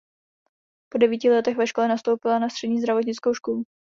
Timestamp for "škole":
1.67-1.87